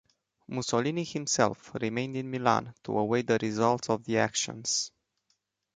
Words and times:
Mussolini 0.47 1.03
himself 1.03 1.75
remained 1.75 2.15
in 2.17 2.31
Milan 2.31 2.73
to 2.85 2.97
await 2.97 3.27
the 3.27 3.37
results 3.39 3.87
of 3.87 4.03
the 4.03 4.17
actions. 4.17 4.91